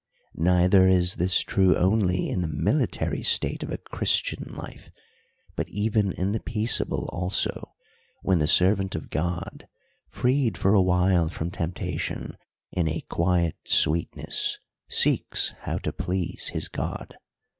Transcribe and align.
Neither 0.39 0.87
is 0.87 1.13
this 1.17 1.41
true 1.41 1.77
only 1.77 2.27
in 2.27 2.41
the 2.41 2.47
military 2.47 3.21
state 3.21 3.61
of 3.61 3.69
a 3.69 3.77
Christian 3.77 4.51
life, 4.55 4.89
but 5.55 5.69
even 5.69 6.11
in 6.13 6.31
the 6.31 6.39
peaceable 6.39 7.07
also; 7.13 7.75
when 8.23 8.39
the 8.39 8.47
servant 8.47 8.95
of 8.95 9.11
God, 9.11 9.67
freed 10.09 10.57
for 10.57 10.73
a 10.73 10.81
while 10.81 11.29
from 11.29 11.51
temptation, 11.51 12.35
in 12.71 12.87
a 12.87 13.05
quiet 13.11 13.57
sweetness 13.65 14.57
seeks 14.89 15.53
how 15.59 15.77
to 15.77 15.93
please 15.93 16.47
his 16.47 16.67
God. 16.67 17.13